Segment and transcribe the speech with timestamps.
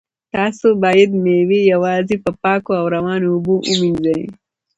[0.33, 4.21] تاسو باید مېوې یوازې په پاکو او روانو اوبو ومینځئ.